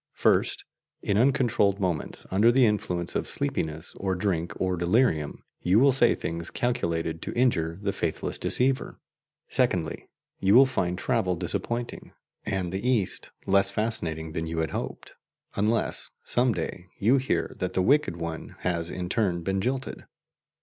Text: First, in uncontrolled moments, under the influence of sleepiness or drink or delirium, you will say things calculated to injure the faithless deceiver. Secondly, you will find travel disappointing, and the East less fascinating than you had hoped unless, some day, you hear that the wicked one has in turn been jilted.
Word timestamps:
First, 0.15 0.65
in 1.03 1.15
uncontrolled 1.15 1.79
moments, 1.79 2.25
under 2.31 2.51
the 2.51 2.65
influence 2.65 3.13
of 3.15 3.27
sleepiness 3.27 3.93
or 3.97 4.15
drink 4.15 4.51
or 4.59 4.75
delirium, 4.75 5.43
you 5.61 5.79
will 5.79 5.91
say 5.91 6.15
things 6.15 6.49
calculated 6.49 7.21
to 7.21 7.33
injure 7.33 7.77
the 7.83 7.93
faithless 7.93 8.39
deceiver. 8.39 8.99
Secondly, 9.47 10.07
you 10.39 10.55
will 10.55 10.65
find 10.65 10.97
travel 10.97 11.35
disappointing, 11.35 12.13
and 12.43 12.71
the 12.71 12.83
East 12.89 13.29
less 13.45 13.69
fascinating 13.69 14.31
than 14.31 14.47
you 14.47 14.57
had 14.57 14.71
hoped 14.71 15.13
unless, 15.53 16.09
some 16.23 16.51
day, 16.51 16.87
you 16.97 17.17
hear 17.17 17.55
that 17.59 17.73
the 17.73 17.83
wicked 17.83 18.17
one 18.17 18.55
has 18.61 18.89
in 18.89 19.07
turn 19.07 19.43
been 19.43 19.61
jilted. 19.61 20.05